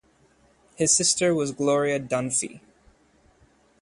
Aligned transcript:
His 0.77 0.91
sister 0.97 1.35
was 1.35 1.51
Gloria 1.51 1.99
Dunphy. 1.99 2.61